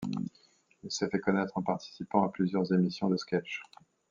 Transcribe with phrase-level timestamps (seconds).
[0.81, 3.61] Il s'est fait connaître en participant à plusieurs émissions de sketches.